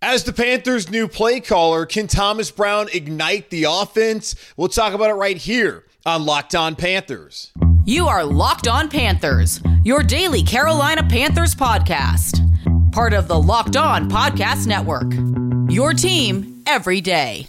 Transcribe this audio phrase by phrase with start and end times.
[0.00, 4.36] As the Panthers' new play caller, can Thomas Brown ignite the offense?
[4.56, 7.50] We'll talk about it right here on Locked On Panthers.
[7.84, 12.44] You are Locked On Panthers, your daily Carolina Panthers podcast.
[12.92, 15.12] Part of the Locked On Podcast Network.
[15.68, 17.48] Your team every day.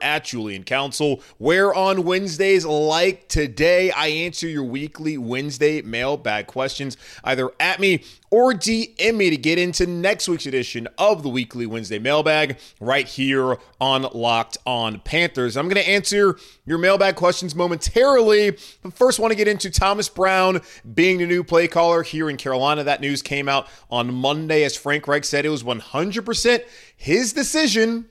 [0.01, 6.97] at Julian Council, where on Wednesdays like today, I answer your weekly Wednesday mailbag questions
[7.23, 11.65] either at me or DM me to get into next week's edition of the weekly
[11.65, 15.57] Wednesday mailbag right here on Locked On Panthers.
[15.57, 20.07] I'm going to answer your mailbag questions momentarily, but first want to get into Thomas
[20.07, 20.61] Brown
[20.93, 22.85] being the new play caller here in Carolina.
[22.85, 26.63] That news came out on Monday as Frank Reich said it was 100%
[26.95, 28.05] his decision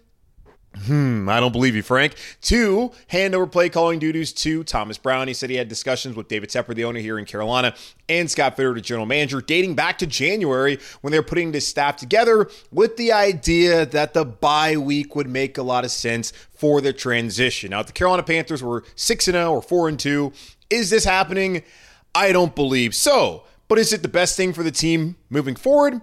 [0.77, 2.15] Hmm, I don't believe you, Frank.
[2.41, 5.27] Two, hand over play calling duties to Thomas Brown.
[5.27, 7.75] He said he had discussions with David Tepper, the owner here in Carolina,
[8.09, 11.67] and Scott Fitter, the general manager, dating back to January when they were putting this
[11.67, 16.33] staff together with the idea that the bye week would make a lot of sense
[16.55, 17.71] for the transition.
[17.71, 20.33] Now, if the Carolina Panthers were 6 0 or 4 2,
[20.71, 21.63] is this happening?
[22.15, 23.45] I don't believe so.
[23.67, 26.01] But is it the best thing for the team moving forward?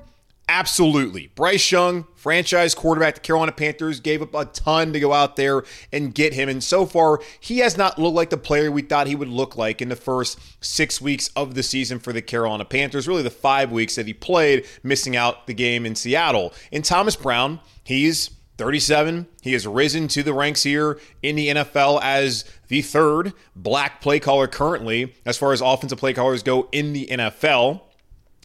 [0.49, 1.29] Absolutely.
[1.35, 5.63] Bryce Young, franchise quarterback, the Carolina Panthers gave up a ton to go out there
[5.91, 6.47] and get him.
[6.47, 9.57] And so far, he has not looked like the player we thought he would look
[9.57, 13.09] like in the first six weeks of the season for the Carolina Panthers.
[13.09, 16.53] Really, the five weeks that he played, missing out the game in Seattle.
[16.71, 19.27] And Thomas Brown, he's 37.
[19.41, 24.21] He has risen to the ranks here in the NFL as the third black play
[24.21, 27.81] caller currently, as far as offensive play callers go in the NFL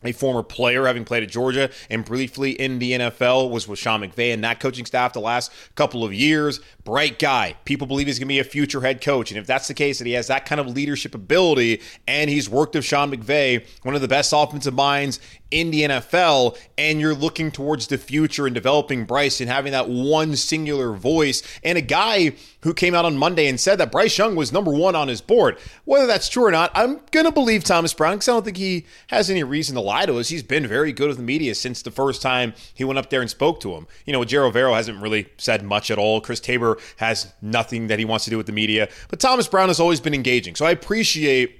[0.04, 4.00] a former player having played at Georgia and briefly in the NFL was with Sean
[4.00, 6.60] McVay and that coaching staff the last couple of years.
[6.84, 7.54] Bright guy.
[7.64, 9.30] People believe he's going to be a future head coach.
[9.30, 12.48] And if that's the case, that he has that kind of leadership ability and he's
[12.48, 15.20] worked with Sean McVay, one of the best offensive minds
[15.52, 19.88] in the NFL, and you're looking towards the future and developing Bryce and having that
[19.88, 22.32] one singular voice and a guy
[22.62, 25.20] who came out on Monday and said that Bryce Young was number one on his
[25.20, 25.58] board.
[25.84, 28.56] Whether that's true or not, I'm going to believe Thomas Brown because I don't think
[28.56, 30.30] he has any reason to lie to us.
[30.30, 33.20] He's been very good with the media since the first time he went up there
[33.20, 33.86] and spoke to him.
[34.06, 36.20] You know, Ejiro Evero hasn't really said much at all.
[36.20, 39.68] Chris Tabor has nothing that he wants to do with the media, but Thomas Brown
[39.68, 40.54] has always been engaging.
[40.54, 41.58] So I appreciate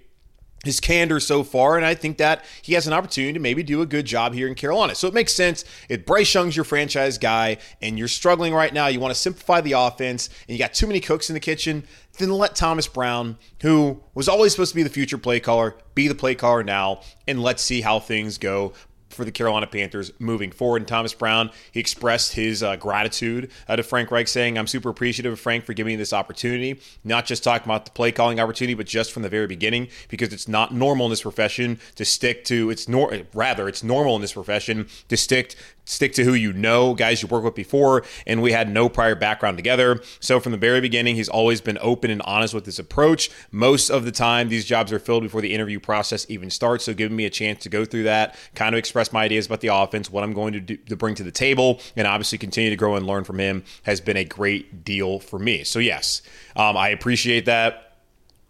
[0.65, 3.83] his candor so far, and I think that he has an opportunity to maybe do
[3.83, 4.95] a good job here in Carolina.
[4.95, 5.65] So it makes sense.
[5.89, 9.61] If Bryce Young's your franchise guy and you're struggling right now, you want to simplify
[9.61, 11.83] the offense, and you got too many cooks in the kitchen,
[12.19, 16.07] then let Thomas Brown, who was always supposed to be the future play caller, be
[16.07, 18.73] the play caller now, and let's see how things go
[19.13, 20.83] for the Carolina Panthers moving forward.
[20.83, 24.89] And Thomas Brown, he expressed his uh, gratitude uh, to Frank Reich, saying, I'm super
[24.89, 28.41] appreciative of Frank for giving me this opportunity, not just talking about the play calling
[28.41, 32.05] opportunity, but just from the very beginning, because it's not normal in this profession to
[32.05, 36.35] stick to, it's nor rather, it's normal in this profession to stick stick to who
[36.35, 40.01] you know, guys you worked with before, and we had no prior background together.
[40.21, 43.31] So from the very beginning, he's always been open and honest with his approach.
[43.51, 46.85] Most of the time, these jobs are filled before the interview process even starts.
[46.85, 49.63] So giving me a chance to go through that, kind of express my ideas about
[49.63, 52.69] the offense, what I'm going to do, to bring to the table, and obviously continue
[52.69, 55.65] to grow and learn from him has been a great deal for me.
[55.65, 56.21] So yes,
[56.57, 57.97] um, I appreciate that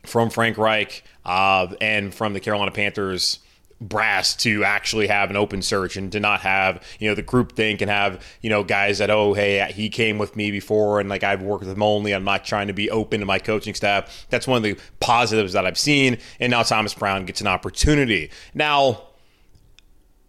[0.05, 3.39] from Frank Reich uh, and from the Carolina Panthers
[3.83, 7.53] brass to actually have an open search and to not have you know the group
[7.53, 11.09] think and have you know guys that oh hey he came with me before and
[11.09, 12.15] like I've worked with him only.
[12.15, 14.27] I'm not trying to be open to my coaching staff.
[14.31, 16.19] That's one of the positives that I've seen.
[16.39, 18.31] And now Thomas Brown gets an opportunity.
[18.55, 19.03] Now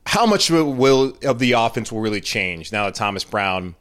[0.06, 3.76] how much will of the offense will really change now that Thomas Brown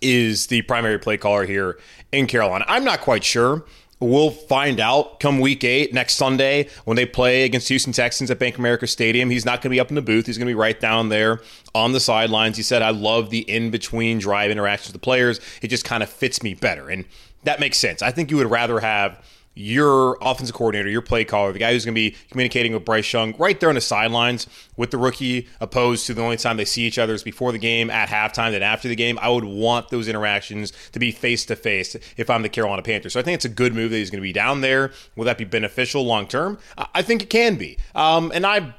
[0.00, 1.78] is the primary play caller here
[2.12, 3.64] in Carolina I'm not quite sure
[4.00, 8.38] We'll find out come week eight next Sunday when they play against Houston Texans at
[8.38, 9.28] Bank America Stadium.
[9.28, 10.26] He's not going to be up in the booth.
[10.26, 11.40] He's going to be right down there
[11.74, 12.56] on the sidelines.
[12.56, 15.40] He said, I love the in between drive interactions with the players.
[15.62, 16.88] It just kind of fits me better.
[16.88, 17.06] And
[17.42, 18.00] that makes sense.
[18.00, 19.20] I think you would rather have
[19.58, 23.12] your offensive coordinator, your play caller, the guy who's going to be communicating with Bryce
[23.12, 24.46] Young right there on the sidelines
[24.76, 27.58] with the rookie, opposed to the only time they see each other is before the
[27.58, 29.18] game, at halftime, then after the game.
[29.20, 33.14] I would want those interactions to be face to face if I'm the Carolina Panthers.
[33.14, 34.92] So I think it's a good move that he's going to be down there.
[35.16, 36.58] Will that be beneficial long term?
[36.94, 37.78] I think it can be.
[37.96, 38.74] Um, and I.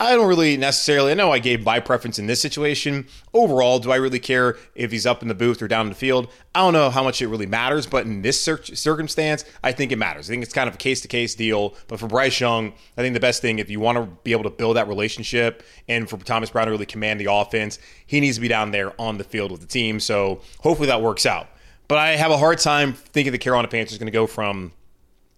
[0.00, 1.10] I don't really necessarily.
[1.10, 3.08] I know I gave my preference in this situation.
[3.34, 5.96] Overall, do I really care if he's up in the booth or down in the
[5.96, 6.28] field?
[6.54, 9.96] I don't know how much it really matters, but in this circumstance, I think it
[9.96, 10.30] matters.
[10.30, 11.74] I think it's kind of a case to case deal.
[11.88, 14.44] But for Bryce Young, I think the best thing, if you want to be able
[14.44, 18.36] to build that relationship and for Thomas Brown to really command the offense, he needs
[18.36, 19.98] to be down there on the field with the team.
[19.98, 21.48] So hopefully that works out.
[21.88, 24.72] But I have a hard time thinking the Carolina Panthers are going to go from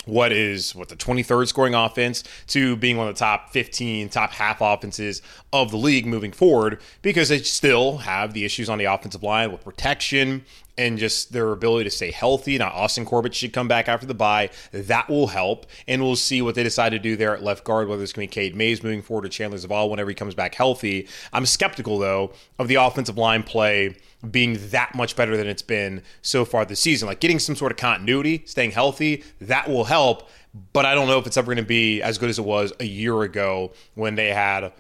[0.07, 4.31] what is what the 23rd scoring offense to being one of the top 15 top
[4.31, 5.21] half offenses
[5.53, 9.53] of the league moving forward because they still have the issues on the offensive line
[9.53, 10.45] with protection
[10.81, 12.57] and just their ability to stay healthy.
[12.57, 14.49] Now, Austin Corbett should come back after the bye.
[14.73, 15.67] That will help.
[15.87, 18.27] And we'll see what they decide to do there at left guard, whether it's going
[18.27, 21.07] to be Cade Mays moving forward or Chandler Zavala whenever he comes back healthy.
[21.35, 23.95] I'm skeptical, though, of the offensive line play
[24.31, 27.09] being that much better than it's been so far this season.
[27.09, 30.31] Like getting some sort of continuity, staying healthy, that will help.
[30.73, 32.73] But I don't know if it's ever going to be as good as it was
[32.81, 34.73] a year ago when they had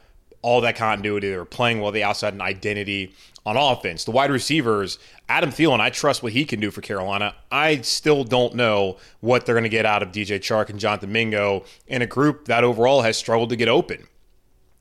[0.42, 1.30] all that continuity.
[1.30, 1.92] They were playing well.
[1.92, 3.14] They also had an identity
[3.46, 4.04] on offense.
[4.04, 4.98] The wide receivers,
[5.28, 7.34] Adam Thielen, I trust what he can do for Carolina.
[7.50, 11.12] I still don't know what they're going to get out of DJ Chark and Jonathan
[11.12, 14.06] Mingo in a group that overall has struggled to get open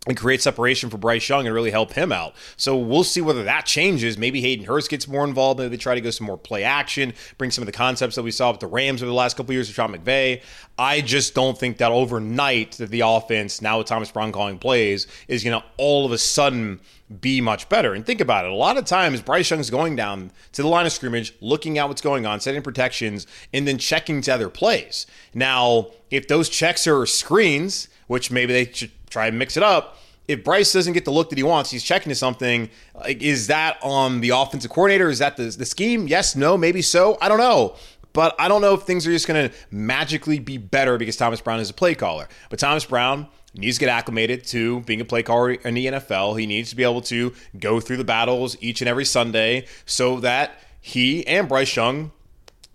[0.10, 2.34] and create separation for Bryce Young and really help him out.
[2.58, 4.18] So we'll see whether that changes.
[4.18, 5.60] Maybe Hayden Hurst gets more involved.
[5.60, 8.24] Maybe they try to go some more play action, bring some of the concepts that
[8.24, 10.42] we saw with the Rams over the last couple years with Sean McVay.
[10.80, 15.06] I just don't think that overnight that the offense, now with Thomas Brown calling plays,
[15.28, 16.82] is going to all of a sudden
[17.22, 17.94] be much better.
[17.94, 18.52] And think about it.
[18.52, 21.88] A lot of times, Bryce Young's going down to the line of scrimmage, looking at
[21.88, 25.06] what's going on, setting protections, and then checking to other plays.
[25.34, 29.98] Now, if those checks are screens, which maybe they should try and mix it up.
[30.28, 32.70] If Bryce doesn't get the look that he wants, he's checking to something.
[32.94, 35.10] Like, is that on the offensive coordinator?
[35.10, 36.08] Is that the, the scheme?
[36.08, 37.18] Yes, no, maybe so.
[37.20, 37.76] I don't know.
[38.14, 41.42] But I don't know if things are just going to magically be better because Thomas
[41.42, 42.28] Brown is a play caller.
[42.50, 46.40] But Thomas Brown needs to get acclimated to being a play caller in the NFL.
[46.40, 50.20] He needs to be able to go through the battles each and every Sunday so
[50.20, 52.12] that he and Bryce Young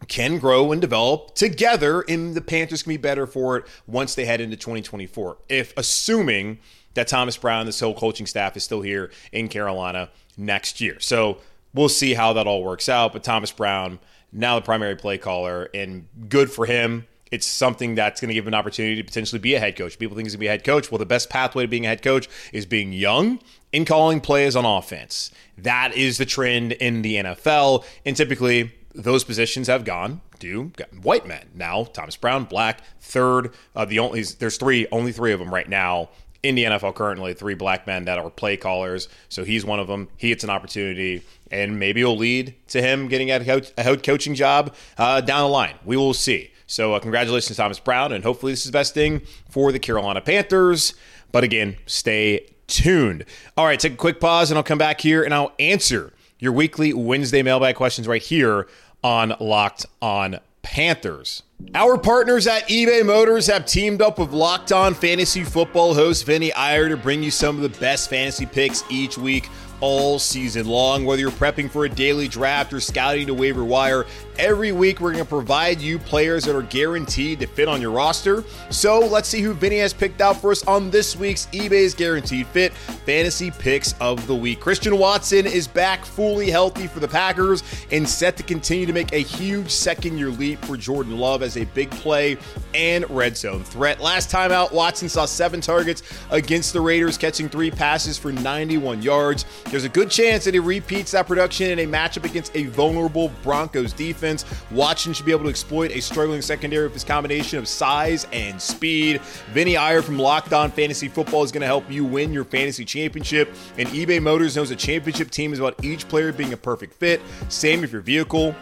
[0.08, 4.24] can grow and develop together, and the Panthers can be better for it once they
[4.24, 5.38] head into 2024.
[5.48, 6.58] If assuming
[6.94, 10.98] that Thomas Brown, this whole coaching staff, is still here in Carolina next year.
[11.00, 11.38] So
[11.72, 13.12] we'll see how that all works out.
[13.12, 13.98] But Thomas Brown,
[14.32, 17.06] now the primary play caller, and good for him.
[17.30, 19.98] It's something that's going to give him an opportunity to potentially be a head coach.
[19.98, 20.92] People think he's going to be a head coach.
[20.92, 23.40] Well, the best pathway to being a head coach is being young
[23.72, 25.32] and calling plays on offense.
[25.58, 27.84] That is the trend in the NFL.
[28.04, 31.49] And typically, those positions have gone to white men.
[31.55, 33.52] Now, Thomas Brown, black, third.
[33.75, 36.11] Uh, the only there's three, only three of them right now
[36.43, 37.35] in the NFL currently.
[37.35, 39.08] Three black men that are play callers.
[39.29, 40.08] So he's one of them.
[40.17, 44.75] He gets an opportunity, and maybe it'll lead to him getting a head coaching job
[44.97, 45.75] uh, down the line.
[45.85, 46.50] We will see.
[46.67, 50.20] So uh, congratulations, Thomas Brown, and hopefully this is the best thing for the Carolina
[50.20, 50.94] Panthers.
[51.32, 53.25] But again, stay tuned.
[53.56, 56.52] All right, take a quick pause, and I'll come back here and I'll answer your
[56.52, 58.66] weekly Wednesday mailbag questions right here
[59.04, 61.42] on Locked On Panthers.
[61.75, 66.52] Our partners at eBay Motors have teamed up with Locked On Fantasy Football host Vinny
[66.52, 69.49] Iyer to bring you some of the best fantasy picks each week
[69.85, 71.05] all season long.
[71.05, 74.07] Whether you're prepping for a daily draft or scouting to waiver wire,
[74.38, 77.91] every week we're going to provide you players that are guaranteed to fit on your
[77.91, 78.45] roster.
[78.71, 82.47] So let's see who Vinny has picked out for us on this week's eBay's Guaranteed
[82.47, 84.59] Fit Fantasy Picks of the Week.
[84.59, 87.62] Christian Watson is back fully healthy for the Packers
[87.93, 91.59] and set to continue to make a huge second year leap for Jordan Love as
[91.59, 92.38] a big play
[92.73, 94.00] and red zone threat.
[94.00, 99.03] Last time out, Watson saw seven targets against the Raiders, catching three passes for 91
[99.03, 99.45] yards.
[99.75, 103.33] There's a good chance that he repeats that production in a matchup against a vulnerable
[103.43, 104.45] Broncos defense.
[104.71, 108.62] Watson should be able to exploit a struggling secondary with his combination of size and
[108.62, 109.21] speed.
[109.52, 112.85] Vinny Iyer from Locked On Fantasy Football is going to help you win your fantasy
[112.85, 113.52] championship.
[113.76, 117.21] And eBay Motors knows a championship team is about each player being a perfect fit.
[117.49, 118.54] Same if your vehicle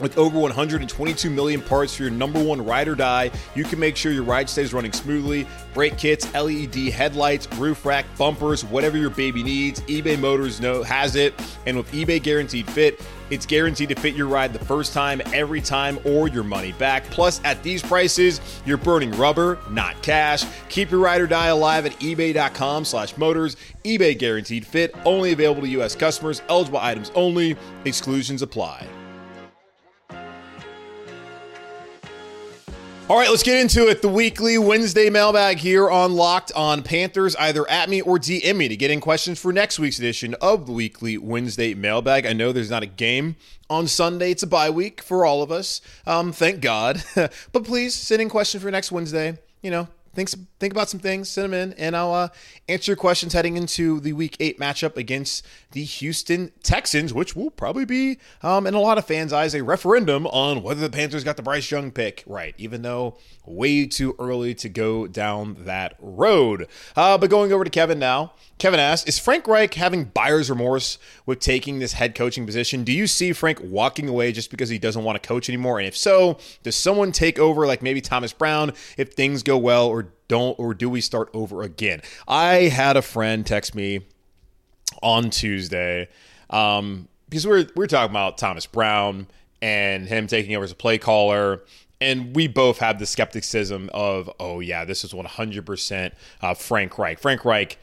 [0.00, 3.96] With over 122 million parts for your number one ride or die, you can make
[3.96, 5.46] sure your ride stays running smoothly.
[5.74, 11.16] Brake kits, LED headlights, roof rack, bumpers, whatever your baby needs, eBay Motors know has
[11.16, 11.34] it.
[11.66, 15.60] And with eBay Guaranteed Fit, it's guaranteed to fit your ride the first time, every
[15.60, 17.04] time, or your money back.
[17.04, 20.44] Plus, at these prices, you're burning rubber, not cash.
[20.68, 23.56] Keep your ride or die alive at ebay.com slash motors.
[23.84, 25.94] eBay Guaranteed Fit, only available to U.S.
[25.94, 28.86] customers, eligible items only, exclusions apply.
[33.10, 34.02] All right, let's get into it.
[34.02, 37.34] The weekly Wednesday mailbag here on Locked on Panthers.
[37.34, 40.66] Either at me or DM me to get in questions for next week's edition of
[40.66, 42.24] the weekly Wednesday mailbag.
[42.24, 43.34] I know there's not a game
[43.68, 44.30] on Sunday.
[44.30, 45.80] It's a bye week for all of us.
[46.06, 47.02] Um, thank God.
[47.16, 49.36] but please send in questions for next Wednesday.
[49.60, 52.28] You know, think think about some things, send them in, and I'll uh,
[52.68, 57.50] answer your questions heading into the Week Eight matchup against the Houston Texans, which will
[57.50, 61.24] probably be, um, in a lot of fans' eyes, a referendum on whether the Panthers
[61.24, 65.96] got the Bryce Young pick right, even though way too early to go down that
[65.98, 66.68] road.
[66.94, 68.34] Uh, but going over to Kevin now.
[68.58, 72.84] Kevin asks, is Frank Reich having buyer's remorse with taking this head coaching position?
[72.84, 75.78] Do you see Frank walking away just because he doesn't want to coach anymore?
[75.78, 79.86] And if so, does someone take over, like maybe Thomas Brown, if things go well,
[79.86, 82.00] or don't, or do we start over again?
[82.26, 84.06] I had a friend text me
[85.02, 86.08] on Tuesday
[86.48, 89.26] um, because we are we are talking about Thomas Brown
[89.60, 91.62] and him taking over as a play caller
[92.00, 97.18] and we both have the skepticism of, oh yeah, this is 100% uh, Frank Reich.
[97.18, 97.78] Frank Reich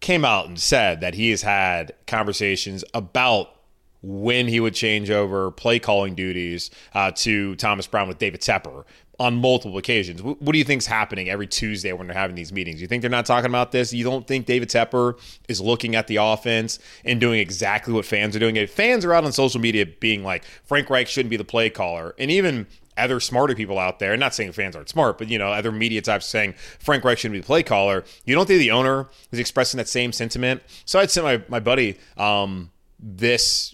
[0.00, 3.54] came out and said that he has had conversations about
[4.02, 8.84] when he would change over play calling duties uh, to Thomas Brown with David Tepper
[9.22, 10.20] on multiple occasions.
[10.20, 12.82] What do you think's happening every Tuesday when they're having these meetings?
[12.82, 13.92] You think they're not talking about this?
[13.92, 18.34] You don't think David Tepper is looking at the offense and doing exactly what fans
[18.34, 18.56] are doing?
[18.56, 21.70] If fans are out on social media being like Frank Reich shouldn't be the play
[21.70, 22.66] caller, and even
[22.98, 26.02] other smarter people out there, not saying fans aren't smart, but you know, other media
[26.02, 28.04] types saying Frank Reich shouldn't be the play caller.
[28.24, 30.62] You don't think the owner is expressing that same sentiment?
[30.84, 33.72] So I'd sent my, my buddy um, this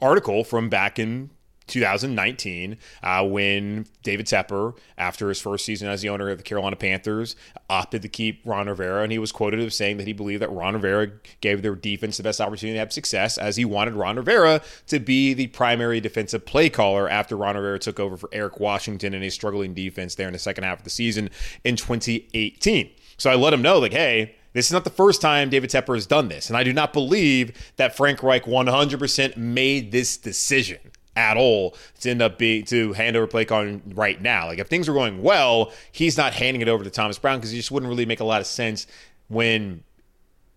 [0.00, 1.28] article from back in
[1.68, 6.76] 2019 uh, when David Tepper, after his first season as the owner of the Carolina
[6.76, 7.36] Panthers,
[7.70, 9.02] opted to keep Ron Rivera.
[9.02, 12.16] And he was quoted as saying that he believed that Ron Rivera gave their defense
[12.16, 16.00] the best opportunity to have success as he wanted Ron Rivera to be the primary
[16.00, 20.14] defensive play caller after Ron Rivera took over for Eric Washington in a struggling defense
[20.14, 21.30] there in the second half of the season
[21.64, 22.90] in 2018.
[23.18, 25.94] So I let him know, like, hey, this is not the first time David Tepper
[25.94, 26.48] has done this.
[26.48, 30.78] And I do not believe that Frank Reich 100% made this decision
[31.18, 34.46] at all to end up being to hand over play calling right now.
[34.46, 37.50] Like if things are going well, he's not handing it over to Thomas Brown because
[37.50, 38.86] he just wouldn't really make a lot of sense
[39.26, 39.82] when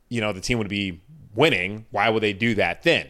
[0.09, 1.01] you know the team would be
[1.33, 1.87] winning.
[1.89, 3.07] Why would they do that then?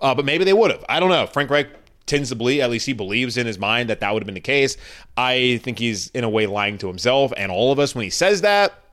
[0.00, 0.84] Uh, but maybe they would have.
[0.88, 1.26] I don't know.
[1.26, 1.68] Frank Reich
[2.06, 4.34] tends to believe, at least he believes in his mind that that would have been
[4.34, 4.76] the case.
[5.16, 8.10] I think he's in a way lying to himself and all of us when he
[8.10, 8.83] says that.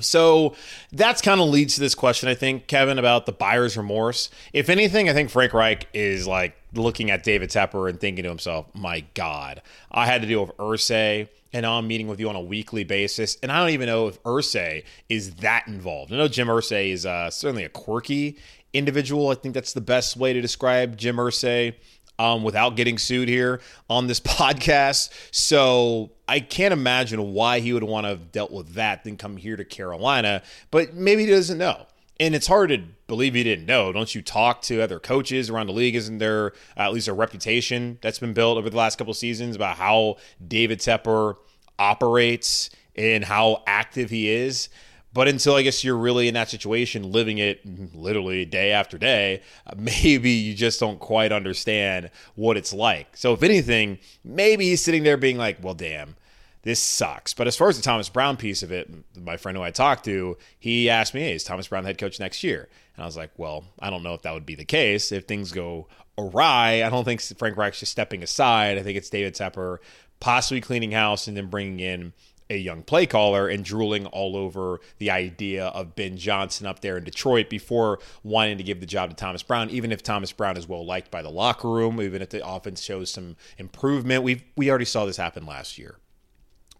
[0.00, 0.54] So
[0.92, 4.30] that's kind of leads to this question, I think, Kevin, about the buyer's remorse.
[4.52, 8.28] If anything, I think Frank Reich is like looking at David Tepper and thinking to
[8.28, 12.28] himself, my God, I had to deal with Irsay, and now I'm meeting with you
[12.28, 13.38] on a weekly basis.
[13.42, 16.12] And I don't even know if Irsay is that involved.
[16.12, 18.36] I know Jim Irsay is uh, certainly a quirky
[18.72, 19.30] individual.
[19.30, 21.74] I think that's the best way to describe Jim Irsay
[22.18, 25.10] um, without getting sued here on this podcast.
[25.30, 29.36] So I can't imagine why he would want to have dealt with that then come
[29.36, 31.86] here to Carolina, but maybe he doesn't know.
[32.18, 33.92] And it's hard to believe he didn't know.
[33.92, 35.94] Don't you talk to other coaches around the league?
[35.94, 39.54] Isn't there uh, at least a reputation that's been built over the last couple seasons
[39.54, 41.36] about how David Tepper
[41.78, 44.70] operates and how active he is?
[45.16, 47.62] But until I guess you're really in that situation, living it
[47.96, 53.16] literally day after day, uh, maybe you just don't quite understand what it's like.
[53.16, 56.16] So, if anything, maybe he's sitting there being like, well, damn,
[56.64, 57.32] this sucks.
[57.32, 60.04] But as far as the Thomas Brown piece of it, my friend who I talked
[60.04, 62.68] to, he asked me, hey, is Thomas Brown the head coach next year?
[62.94, 65.12] And I was like, well, I don't know if that would be the case.
[65.12, 68.76] If things go awry, I don't think Frank Reich's just stepping aside.
[68.76, 69.78] I think it's David Tepper
[70.20, 72.12] possibly cleaning house and then bringing in
[72.48, 76.96] a young play caller and drooling all over the idea of Ben Johnson up there
[76.96, 80.56] in Detroit before wanting to give the job to Thomas Brown, even if Thomas Brown
[80.56, 84.22] is well liked by the locker room, even if the offense shows some improvement.
[84.22, 85.96] We we already saw this happen last year.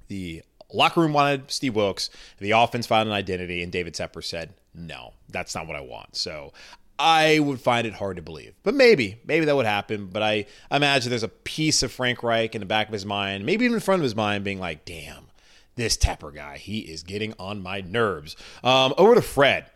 [0.08, 0.42] The
[0.72, 5.14] locker room wanted Steve Wilks, the offense found an identity, and David Tepper said, No,
[5.28, 6.16] that's not what I want.
[6.16, 6.52] So
[6.98, 8.54] I would find it hard to believe.
[8.62, 10.06] But maybe, maybe that would happen.
[10.06, 13.44] But I imagine there's a piece of Frank Reich in the back of his mind,
[13.44, 15.25] maybe even in front of his mind, being like, damn,
[15.76, 18.34] this Tepper guy, he is getting on my nerves.
[18.64, 19.66] Um, over to Fred.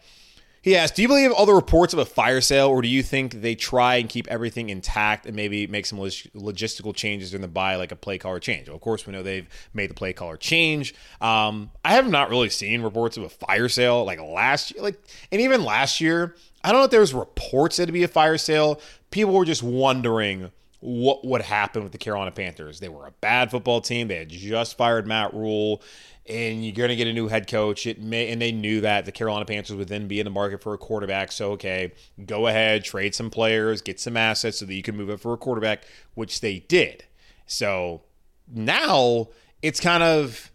[0.62, 3.02] He asked, Do you believe all the reports of a fire sale, or do you
[3.02, 7.40] think they try and keep everything intact and maybe make some log- logistical changes during
[7.40, 8.68] the bye, like a play caller change?
[8.68, 10.94] Well, of course, we know they've made the play caller change.
[11.20, 15.00] Um, I have not really seen reports of a fire sale like last year, like,
[15.32, 16.34] and even last year.
[16.62, 18.82] I don't know if there was reports that it'd be a fire sale.
[19.10, 22.80] People were just wondering what would happen with the Carolina Panthers.
[22.80, 24.08] They were a bad football team.
[24.08, 25.82] They had just fired Matt Rhule,
[26.26, 27.86] and you're going to get a new head coach.
[27.86, 30.62] It may, and they knew that the Carolina Panthers would then be in the market
[30.62, 31.32] for a quarterback.
[31.32, 31.92] So, okay,
[32.24, 35.34] go ahead, trade some players, get some assets so that you can move up for
[35.34, 35.84] a quarterback,
[36.14, 37.04] which they did.
[37.46, 38.02] So
[38.50, 39.28] now
[39.62, 40.50] it's kind of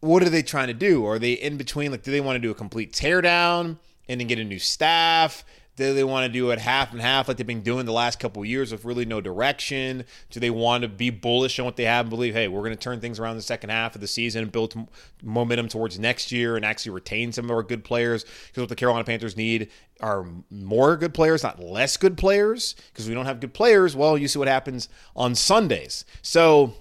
[0.00, 1.06] what are they trying to do?
[1.06, 1.90] Are they in between?
[1.90, 5.44] Like, do they want to do a complete teardown and then get a new staff?
[5.76, 8.20] Do they want to do it half and half like they've been doing the last
[8.20, 10.04] couple years with really no direction?
[10.30, 12.70] Do they want to be bullish on what they have and believe, hey, we're going
[12.70, 14.74] to turn things around the second half of the season and build
[15.22, 18.24] momentum towards next year and actually retain some of our good players?
[18.24, 19.68] Because what the Carolina Panthers need
[20.00, 22.76] are more good players, not less good players.
[22.92, 26.04] Because we don't have good players, well, you see what happens on Sundays.
[26.22, 26.74] So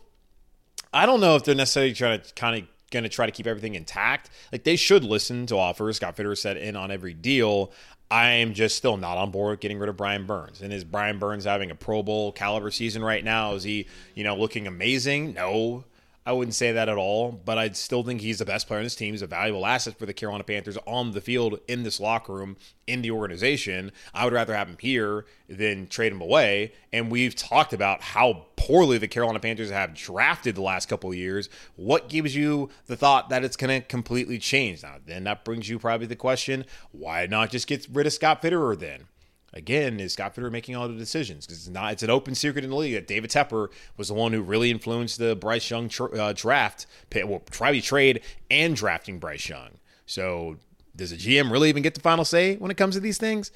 [0.94, 3.48] I don't know if they're necessarily trying to kind of going to try to keep
[3.48, 4.30] everything intact.
[4.52, 5.98] Like they should listen to offers.
[5.98, 7.74] Scott Fitterer said in on every deal.
[8.13, 10.62] I'm just still not on board getting rid of Brian Burns.
[10.62, 13.53] And is Brian Burns having a Pro Bowl caliber season right now?
[13.55, 15.34] Is he, you know, looking amazing?
[15.34, 15.84] No.
[16.25, 18.86] I wouldn't say that at all, but I still think he's the best player on
[18.86, 19.13] this team.
[19.13, 22.56] He's a valuable asset for the Carolina Panthers on the field, in this locker room,
[22.88, 23.92] in the organization.
[24.13, 26.74] I would rather have him here than trade him away.
[26.94, 31.18] And we've talked about how poorly the Carolina Panthers have drafted the last couple of
[31.18, 31.50] years.
[31.75, 34.82] What gives you the thought that it's going to completely change?
[34.82, 38.42] Now, then that brings you probably the question why not just get rid of Scott
[38.42, 39.08] Fitterer then?
[39.54, 41.46] Again, is Scott Fitterer making all the decisions?
[41.46, 44.14] Because it's not it's an open secret in the league that David Tepper was the
[44.14, 49.48] one who really influenced the Bryce Young uh, draft, well, probably trade and drafting Bryce
[49.48, 49.70] Young.
[50.06, 50.58] So
[50.96, 53.52] does a GM really even get the final say when it comes to these things?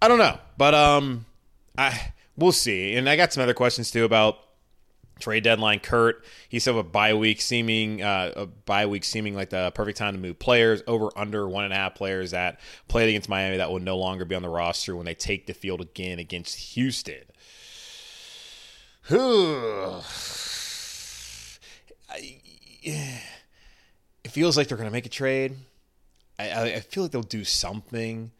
[0.00, 1.26] I don't know, but um,
[1.76, 2.94] I we'll see.
[2.94, 4.38] And I got some other questions too about
[5.18, 5.80] trade deadline.
[5.80, 9.98] Kurt, he said a bye week seeming uh, a bye week seeming like the perfect
[9.98, 13.56] time to move players over under one and a half players that played against Miami
[13.58, 16.56] that will no longer be on the roster when they take the field again against
[16.74, 17.24] Houston.
[24.28, 25.56] it feels like they're going to make a trade.
[26.38, 28.30] I, I feel like they'll do something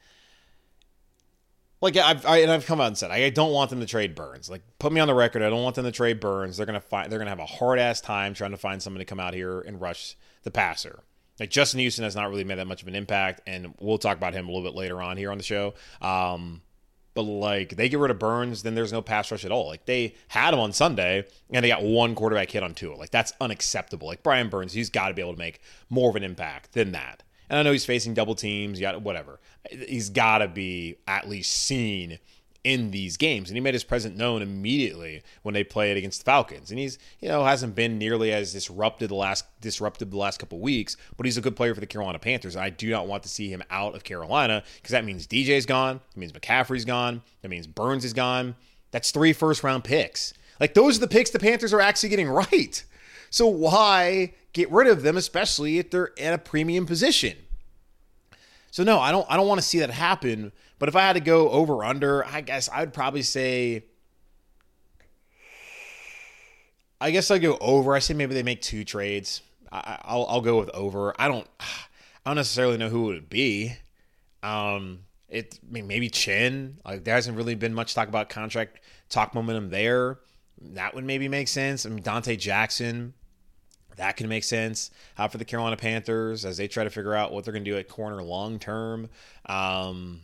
[1.80, 4.14] like I've I, and I've come out and said I don't want them to trade
[4.14, 4.50] Burns.
[4.50, 5.42] Like put me on the record.
[5.42, 6.56] I don't want them to trade Burns.
[6.56, 9.04] They're gonna find they're gonna have a hard ass time trying to find someone to
[9.04, 11.00] come out here and rush the passer.
[11.38, 14.16] Like Justin Houston has not really made that much of an impact, and we'll talk
[14.16, 15.74] about him a little bit later on here on the show.
[16.02, 16.62] Um,
[17.14, 19.68] but like they get rid of Burns, then there's no pass rush at all.
[19.68, 22.96] Like they had him on Sunday, and they got one quarterback hit on Tua.
[22.96, 24.08] Like that's unacceptable.
[24.08, 25.60] Like Brian Burns, he's got to be able to make
[25.90, 27.22] more of an impact than that.
[27.48, 29.40] And I know he's facing double teams, yeah, whatever.
[29.70, 32.18] He's got to be at least seen
[32.64, 33.48] in these games.
[33.48, 36.70] And he made his presence known immediately when they played against the Falcons.
[36.70, 40.58] And he's, you know, hasn't been nearly as disrupted the last disrupted the last couple
[40.58, 42.56] weeks, but he's a good player for the Carolina Panthers.
[42.56, 45.96] I do not want to see him out of Carolina because that means DJ's gone,
[45.96, 48.54] it means McCaffrey's gone, that means Burns is gone.
[48.90, 50.34] That's three first round picks.
[50.60, 52.84] Like those are the picks the Panthers are actually getting right.
[53.30, 57.36] So why get rid of them, especially if they're in a premium position?
[58.70, 60.52] So no, I don't I don't want to see that happen.
[60.78, 63.84] But if I had to go over under, I guess I would probably say
[67.00, 67.94] I guess I go over.
[67.94, 69.42] I say maybe they make two trades.
[69.70, 71.14] I, will I'll go with over.
[71.20, 73.74] I don't I don't necessarily know who it would be.
[74.42, 76.78] Um, it I mean, maybe Chinn.
[76.84, 80.18] Like there hasn't really been much talk about contract talk momentum there.
[80.60, 81.86] That would maybe make sense.
[81.86, 83.14] I mean, Donte Jackson.
[83.98, 87.32] That can make sense uh, for the Carolina Panthers as they try to figure out
[87.32, 89.10] what they're going to do at corner long term.
[89.46, 90.22] Um,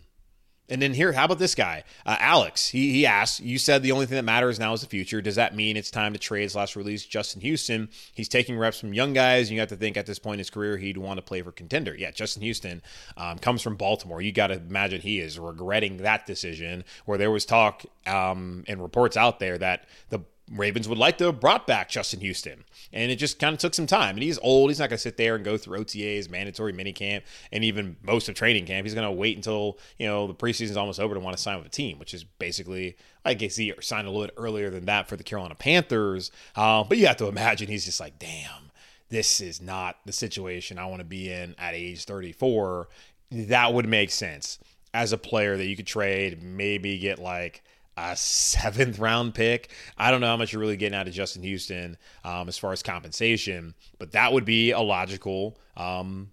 [0.69, 2.69] and then here, how about this guy, uh, Alex?
[2.69, 3.41] He he asked.
[3.41, 5.21] You said the only thing that matters now is the future.
[5.21, 7.91] Does that mean it's time to trade slash release Justin Houston?
[8.15, 9.49] He's taking reps from young guys.
[9.49, 11.43] And you have to think at this point in his career he'd want to play
[11.43, 11.95] for contender.
[11.95, 12.81] Yeah, Justin Houston
[13.19, 14.23] um, comes from Baltimore.
[14.23, 16.85] You got to imagine he is regretting that decision.
[17.05, 20.21] Where there was talk um, and reports out there that the
[20.53, 22.65] Ravens would like to have brought back Justin Houston.
[22.93, 24.17] And it just kind of took some time.
[24.17, 24.71] And he's old.
[24.71, 28.29] He's not going to sit there and go through OTAs, mandatory minicamp, and even most
[28.29, 28.85] of training camp.
[28.85, 31.57] He's going to wait until, you know, the preseason's almost over to want to sign
[31.57, 34.85] with a team, which is basically, I guess he signed a little bit earlier than
[34.85, 36.31] that for the Carolina Panthers.
[36.55, 38.71] Uh, but you have to imagine he's just like, damn,
[39.09, 42.89] this is not the situation I want to be in at age 34.
[43.31, 44.59] That would make sense
[44.93, 47.63] as a player that you could trade, maybe get like–
[47.97, 49.71] a seventh round pick.
[49.97, 52.73] I don't know how much you're really getting out of Justin Houston um, as far
[52.73, 56.31] as compensation, but that would be a logical um,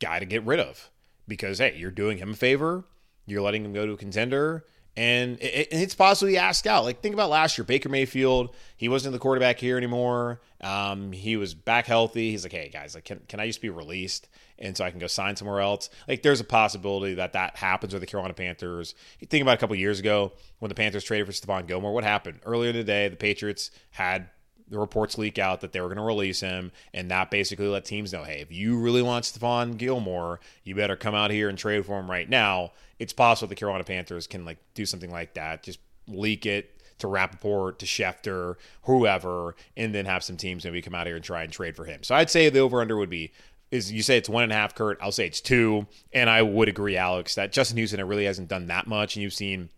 [0.00, 0.90] guy to get rid of
[1.28, 2.84] because hey, you're doing him a favor.
[3.26, 4.64] You're letting him go to a contender.
[4.96, 6.84] And it, it's possibly asked out.
[6.84, 8.54] Like think about last year, Baker Mayfield.
[8.76, 10.40] He wasn't the quarterback here anymore.
[10.60, 12.30] Um, he was back healthy.
[12.30, 14.28] He's like, hey guys, like can can I just be released
[14.58, 15.90] and so I can go sign somewhere else?
[16.06, 18.94] Like there's a possibility that that happens with the Carolina Panthers.
[19.18, 21.92] You think about a couple years ago when the Panthers traded for Stephon Gilmore.
[21.92, 23.08] What happened earlier today?
[23.08, 24.28] The Patriots had
[24.68, 27.84] the reports leak out that they were going to release him, and that basically let
[27.84, 31.58] teams know, hey, if you really want Stephon Gilmore, you better come out here and
[31.58, 32.72] trade for him right now.
[32.98, 37.08] It's possible the Carolina Panthers can like do something like that, just leak it to
[37.08, 41.42] Rapoport, to Schefter, whoever, and then have some teams maybe come out here and try
[41.42, 42.02] and trade for him.
[42.02, 43.32] So I'd say the over under would be
[43.70, 44.98] is you say it's one and a half, Kurt.
[45.02, 48.66] I'll say it's two, and I would agree, Alex, that Justin Houston really hasn't done
[48.68, 49.70] that much, and you've seen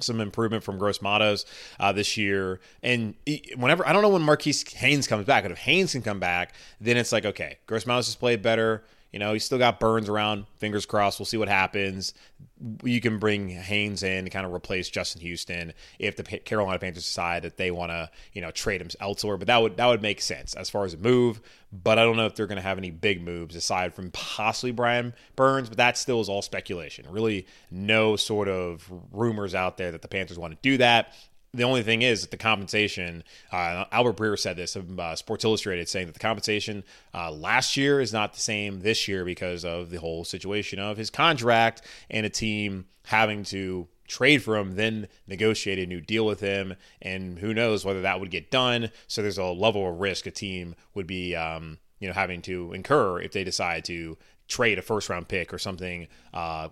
[0.00, 1.44] some improvement from Gross Matos
[1.78, 2.60] uh, this year.
[2.82, 3.14] And
[3.56, 6.54] whenever I don't know when Marquis Haynes comes back, but if Haynes can come back,
[6.80, 8.84] then it's like okay, Gross Matos has played better.
[9.12, 10.46] You know, he's still got Burns around.
[10.56, 11.20] Fingers crossed.
[11.20, 12.14] We'll see what happens.
[12.82, 17.04] You can bring Haynes in to kind of replace Justin Houston if the Carolina Panthers
[17.04, 19.36] decide that they want to, you know, trade him elsewhere.
[19.36, 21.42] But that would that would make sense as far as a move.
[21.70, 24.72] But I don't know if they're going to have any big moves aside from possibly
[24.72, 25.68] Brian Burns.
[25.68, 27.06] But that still is all speculation.
[27.10, 31.12] Really, no sort of rumors out there that the Panthers want to do that
[31.54, 35.44] the only thing is that the compensation, uh, Albert Breer said this of uh, Sports
[35.44, 39.64] Illustrated, saying that the compensation uh, last year is not the same this year because
[39.64, 44.76] of the whole situation of his contract and a team having to trade for him,
[44.76, 46.74] then negotiate a new deal with him.
[47.02, 48.90] And who knows whether that would get done.
[49.06, 52.72] So there's a level of risk a team would be, um, you know, having to
[52.72, 54.16] incur if they decide to
[54.48, 56.68] trade a first round pick or something uh,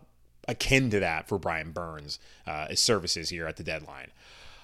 [0.48, 4.08] akin to that for Brian Burns' uh, services here at the deadline.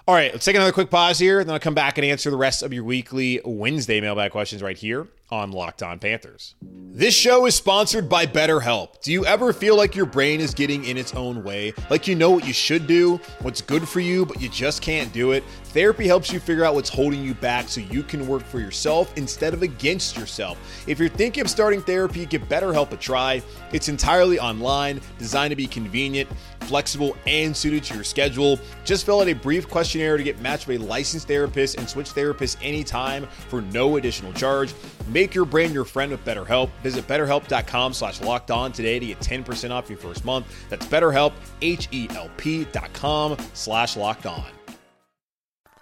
[0.09, 2.31] All right, let's take another quick pause here, and then I'll come back and answer
[2.31, 6.55] the rest of your weekly Wednesday mailbag questions right here on Locked On Panthers.
[6.63, 9.03] This show is sponsored by BetterHelp.
[9.03, 11.75] Do you ever feel like your brain is getting in its own way?
[11.91, 15.13] Like you know what you should do, what's good for you, but you just can't
[15.13, 15.45] do it?
[15.65, 19.13] Therapy helps you figure out what's holding you back so you can work for yourself
[19.19, 20.59] instead of against yourself.
[20.87, 23.43] If you're thinking of starting therapy, give BetterHelp a try.
[23.73, 28.59] It's entirely online, designed to be convenient, flexible, and suited to your schedule.
[28.85, 32.09] Just fill out a brief questionnaire to get matched with a licensed therapist and switch
[32.09, 34.73] therapists anytime for no additional charge.
[35.17, 36.69] Make your brain your friend with BetterHelp.
[36.83, 40.47] Visit betterhelp.com slash locked on today to get 10% off your first month.
[40.69, 44.45] That's betterhelp, H-E-L-P dot com slash locked on.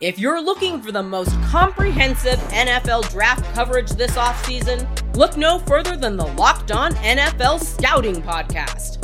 [0.00, 5.96] If you're looking for the most comprehensive NFL draft coverage this offseason, look no further
[5.96, 9.03] than the Locked On NFL Scouting Podcast.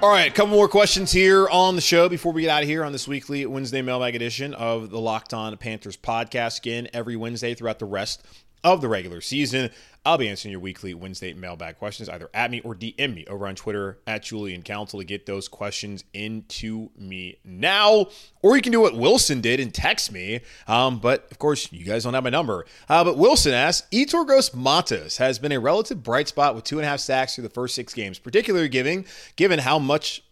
[0.00, 2.68] All right, a couple more questions here on the show before we get out of
[2.68, 6.58] here on this weekly Wednesday mailbag edition of the Locked On Panthers podcast.
[6.58, 8.24] Again, every Wednesday throughout the rest
[8.64, 9.70] of the regular season.
[10.04, 13.46] I'll be answering your weekly Wednesday mailbag questions either at me or DM me over
[13.46, 18.06] on Twitter at Julian Council to get those questions into me now.
[18.40, 20.40] Or you can do what Wilson did and text me.
[20.66, 22.64] Um, but of course, you guys don't have my number.
[22.88, 26.86] Uh, but Wilson asks Yetur Gross-Matos has been a relative bright spot with two and
[26.86, 29.04] a half sacks through the first six games, particularly given
[29.36, 30.22] given how much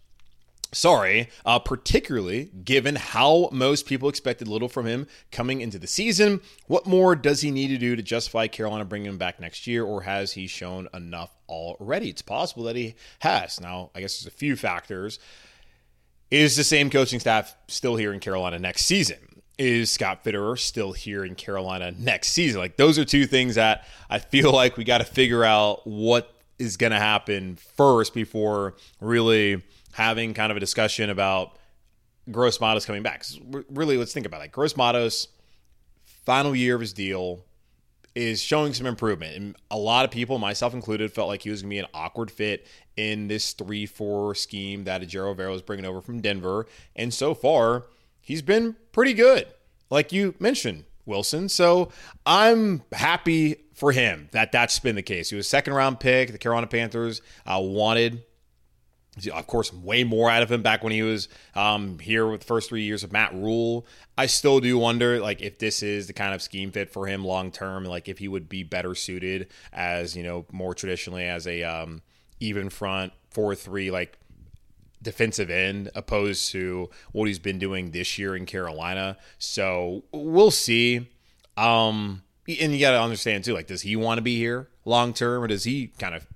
[0.77, 6.41] sorry, uh, particularly given how most people expected little from him coming into the season.
[6.67, 9.85] What more does he need to do to justify Carolina bringing him back next year,
[9.85, 12.11] or has he shown enough already?
[12.11, 13.61] It's possible that he has.
[13.61, 15.19] Now, I guess there's a few factors.
[16.31, 19.43] Is the same coaching staff still here in Carolina next season?
[19.59, 22.61] Is Scott Fitterer still here in Carolina next season?
[22.61, 26.31] Like, those are two things that I feel like we got to figure out what
[26.59, 29.63] is going to happen first before really
[29.97, 31.57] having kind of a discussion about
[32.31, 33.25] Gross Matos coming back.
[33.71, 34.53] Really, let's think about it.
[34.53, 35.29] Gross Matos,
[36.05, 37.41] final year of his deal,
[38.15, 39.37] is showing some improvement.
[39.37, 41.87] And a lot of people, myself included, felt like he was going to be an
[41.95, 42.67] awkward fit
[42.99, 46.67] in this 3 4 scheme that Ejiro Evero was bringing over from Denver.
[46.95, 47.85] And so far,
[48.21, 49.47] he's been pretty good,
[49.89, 51.49] like you mentioned, Wilson.
[51.49, 51.91] So
[52.27, 55.31] I'm happy for him that that's been the case.
[55.31, 56.33] He was second round pick.
[56.33, 58.23] The Carolina Panthers uh, wanted
[59.33, 62.47] of course, way more out of him back when he was um, here with the
[62.47, 63.87] first three years of Matt Rhule.
[64.19, 67.25] I still do wonder, like, if this is the kind of scheme fit for him
[67.25, 71.47] long term, like if he would be better suited as you know more traditionally as
[71.47, 72.03] a um,
[72.41, 74.19] even front four three like
[75.03, 79.17] defensive end opposed to what he's been doing this year in Carolina.
[79.39, 81.09] So we'll see.
[81.57, 85.13] Um, and you got to understand too, like, does he want to be here long
[85.13, 86.27] term, or does he kind of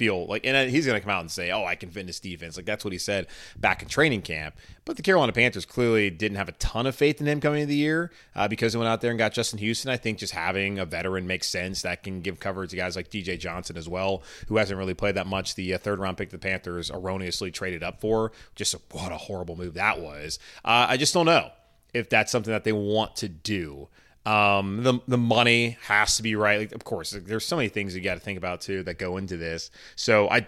[0.00, 2.06] feel like, and he's going to come out and say, "Oh, I can fit in
[2.06, 3.26] this defense." Like that's what he said
[3.58, 4.54] back in training camp.
[4.86, 7.68] But the Carolina Panthers clearly didn't have a ton of faith in him coming into
[7.68, 9.90] the year uh, because he went out there and got Justin Houston.
[9.90, 11.82] I think just having a veteran makes sense.
[11.82, 15.16] That can give coverage to guys like DJ Johnson as well, who hasn't really played
[15.16, 15.54] that much.
[15.54, 18.32] The uh, third round pick the Panthers erroneously traded up for.
[18.54, 20.38] Just what a horrible move that was.
[20.64, 21.50] Uh, I just don't know
[21.92, 23.88] if that's something that they want to do.
[24.26, 26.60] Um, the the money has to be right.
[26.60, 29.16] Like, of course, there's so many things you got to think about too that go
[29.16, 29.70] into this.
[29.96, 30.46] So I,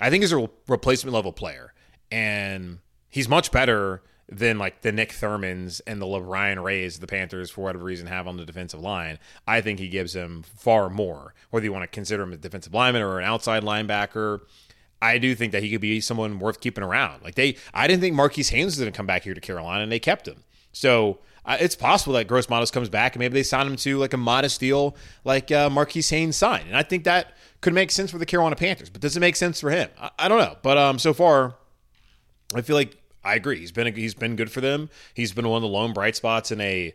[0.00, 1.74] I think he's a replacement level player,
[2.10, 7.50] and he's much better than like the Nick Thurmans and the LaBryan Rays the Panthers
[7.50, 9.18] for whatever reason have on the defensive line.
[9.46, 11.34] I think he gives him far more.
[11.50, 14.40] Whether you want to consider him a defensive lineman or an outside linebacker.
[15.02, 17.24] I do think that he could be someone worth keeping around.
[17.24, 19.82] Like they, I didn't think Marquis Haynes was going to come back here to Carolina,
[19.82, 20.44] and they kept him.
[20.72, 24.12] So it's possible that Gross Matos comes back and maybe they sign him to like
[24.12, 26.66] a modest deal like uh, Marquis Haynes signed.
[26.66, 28.90] And I think that could make sense for the Carolina Panthers.
[28.90, 29.88] But does it make sense for him?
[29.98, 30.56] I, I don't know.
[30.62, 31.54] But um, so far,
[32.54, 33.58] I feel like I agree.
[33.58, 34.90] He's been he's been good for them.
[35.14, 36.94] He's been one of the lone bright spots in a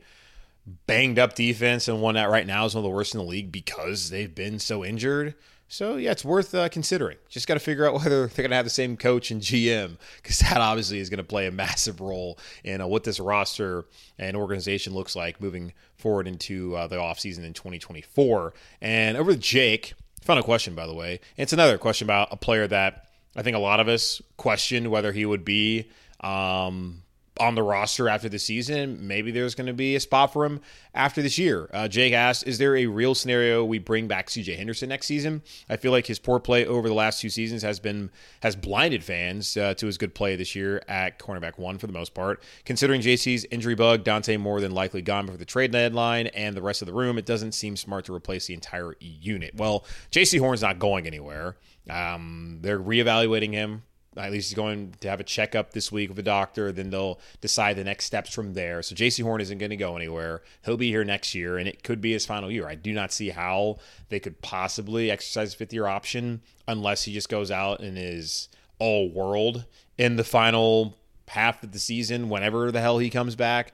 [0.87, 3.25] banged up defense and one that right now is one of the worst in the
[3.25, 5.35] league because they've been so injured.
[5.67, 7.17] So yeah, it's worth uh, considering.
[7.29, 9.97] Just got to figure out whether they're going to have the same coach and GM
[10.17, 13.85] because that obviously is going to play a massive role in uh, what this roster
[14.17, 18.53] and organization looks like moving forward into uh, the offseason in 2024.
[18.81, 21.19] And over to Jake, final question by the way.
[21.37, 25.11] It's another question about a player that I think a lot of us questioned whether
[25.11, 25.89] he would be
[26.21, 27.01] um,
[27.39, 29.05] on the roster after the season.
[29.07, 30.61] Maybe there's going to be a spot for him
[30.93, 31.69] after this year.
[31.73, 34.55] Uh, Jake asked, "Is there a real scenario we bring back C.J.
[34.55, 37.79] Henderson next season?" I feel like his poor play over the last two seasons has
[37.79, 38.09] been
[38.41, 41.93] has blinded fans uh, to his good play this year at cornerback one for the
[41.93, 42.41] most part.
[42.65, 46.61] Considering Jaycee's injury bug, Donte more than likely gone before the trade deadline, and the
[46.61, 49.55] rest of the room, it doesn't seem smart to replace the entire unit.
[49.55, 51.57] Well, Jaycee Horn's not going anywhere.
[51.89, 53.83] Um, they're reevaluating him
[54.17, 56.71] at least he's going to have a checkup this week with the doctor.
[56.71, 58.81] Then they'll decide the next steps from there.
[58.81, 60.41] So Jaycee Horn isn't going to go anywhere.
[60.63, 62.67] He'll be here next year, and it could be his final year.
[62.67, 63.77] I do not see how
[64.09, 68.47] they could possibly exercise a fifth year option unless he just goes out and is
[68.79, 69.65] all world
[69.97, 70.97] in the final
[71.29, 73.73] half of the season, whenever the hell he comes back.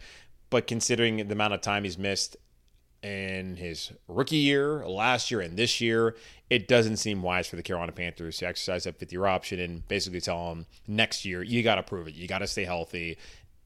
[0.49, 2.35] But considering the amount of time he's missed
[3.03, 6.15] in his rookie year, last year, and this year,
[6.49, 9.87] it doesn't seem wise for the Carolina Panthers to exercise that fifth year option and
[9.87, 12.13] basically tell them next year, you got to prove it.
[12.13, 13.17] You got to stay healthy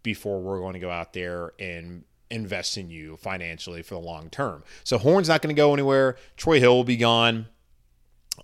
[0.04, 4.30] before we're going to go out there and invest in you financially for the long
[4.30, 4.63] term.
[4.84, 6.15] So Horn's not going to go anywhere.
[6.38, 7.48] Troy Hill will be gone.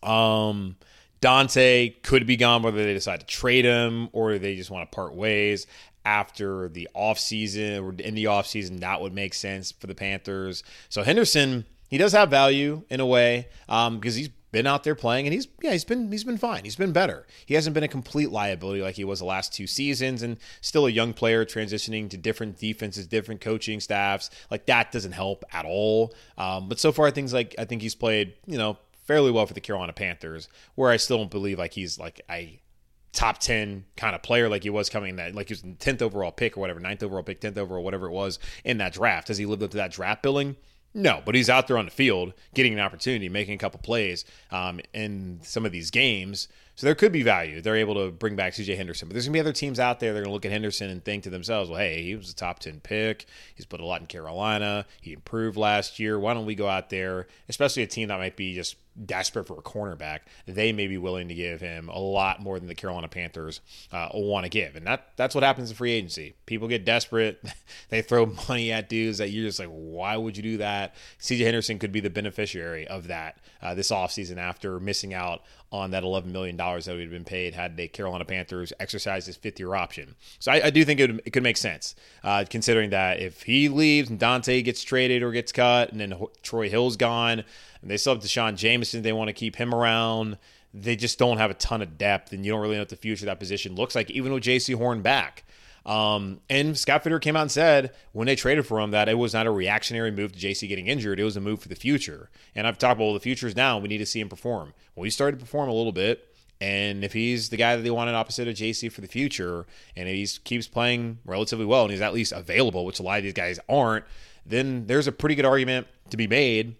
[0.03, 0.75] Um,
[1.21, 4.95] Donte could be gone whether they decide to trade him or they just want to
[4.95, 5.67] part ways
[6.05, 10.63] after the offseason or in the offseason, that would make sense for the Panthers.
[10.89, 14.95] So Henderson, he does have value in a way because um, he's been out there
[14.95, 16.63] playing and he's yeah he's been he's been fine.
[16.63, 17.25] He's been better.
[17.45, 20.85] He hasn't been a complete liability like he was the last two seasons and still
[20.85, 24.29] a young player transitioning to different defenses different coaching staffs.
[24.49, 26.13] Like that doesn't help at all.
[26.37, 29.53] Um, but so far things like i think he's played you know fairly well for
[29.53, 32.60] the carolina panthers where i still don't believe like he's like a
[33.13, 36.31] top 10 kind of player like he was coming that like he was 10th overall
[36.31, 39.37] pick or whatever 9th overall pick 10th overall whatever it was in that draft has
[39.37, 40.55] he lived up to that draft billing
[40.93, 44.23] no but he's out there on the field getting an opportunity making a couple plays
[44.51, 46.47] um, in some of these games
[46.81, 47.61] so there could be value.
[47.61, 49.07] They're able to bring back CJ Henderson.
[49.07, 50.89] But there's going to be other teams out there they're going to look at Henderson
[50.89, 53.27] and think to themselves, well, hey, he was a top 10 pick.
[53.53, 54.87] He's put a lot in Carolina.
[54.99, 56.19] He improved last year.
[56.19, 59.57] Why don't we go out there, especially a team that might be just desperate for
[59.57, 63.07] a cornerback, they may be willing to give him a lot more than the Carolina
[63.07, 63.61] Panthers
[63.91, 64.75] uh, want to give.
[64.75, 66.35] And that that's what happens in free agency.
[66.45, 67.43] People get desperate.
[67.89, 70.95] they throw money at dudes that you're just like, why would you do that?
[71.19, 75.91] CJ Henderson could be the beneficiary of that uh, this offseason after missing out on
[75.91, 79.59] that $11 million that would have been paid had the Carolina Panthers exercised his fifth
[79.59, 80.15] year option.
[80.39, 83.43] So I, I do think it, would, it, could make sense, uh, considering that if
[83.43, 87.43] he leaves and Donte gets traded or gets cut, and then Troy Hill's gone,
[87.81, 90.37] and they still have D'Shawn Jamison, they want to keep him around.
[90.73, 92.95] They just don't have a ton of depth, and you don't really know what the
[92.97, 95.43] future of that position looks like, even with Jaycee Horn back.
[95.85, 99.17] Um, and Scott Fitter came out and said when they traded for him that it
[99.17, 101.19] was not a reactionary move to Jaycee getting injured.
[101.19, 102.29] It was a move for the future.
[102.55, 103.79] And I've talked about well, the future is now.
[103.79, 104.73] We need to see him perform.
[104.95, 106.27] Well, he started to perform a little bit.
[106.59, 109.65] And if he's the guy that they wanted opposite of Jaycee for the future,
[109.95, 113.23] and he keeps playing relatively well, and he's at least available, which a lot of
[113.23, 114.05] these guys aren't,
[114.45, 116.75] then there's a pretty good argument to be made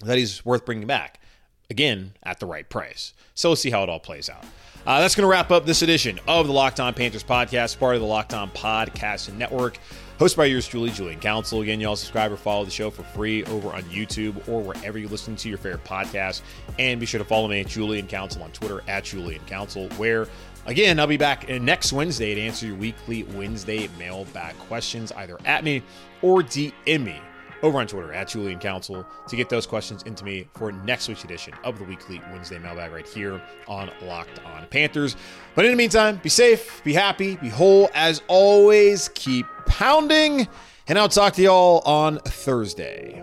[0.00, 1.20] that he's worth bringing back.
[1.72, 3.14] Again, at the right price.
[3.32, 4.44] So we'll see how it all plays out.
[4.86, 7.94] Uh, that's going to wrap up this edition of the Locked On Panthers podcast, part
[7.94, 9.78] of the Locked On Podcast Network.
[10.18, 11.62] Hosted by yours truly, Julian Council.
[11.62, 15.08] Again, y'all subscribe or follow the show for free over on YouTube or wherever you
[15.08, 16.42] listen to your favorite podcast.
[16.78, 20.28] And be sure to follow me at Julian Council on Twitter at Julian Council, where
[20.66, 25.64] Again, I'll be back next Wednesday to answer your weekly Wednesday mailbag questions either at
[25.64, 25.82] me
[26.20, 27.18] or DM me
[27.62, 31.24] over on Twitter at Julian Council to get those questions into me for next week's
[31.24, 35.16] edition of the weekly Wednesday mailbag right here on Locked On Panthers.
[35.54, 37.90] But in the meantime, be safe, be happy, be whole.
[37.94, 40.48] As always, keep pounding,
[40.88, 43.22] and I'll talk to y'all on Thursday.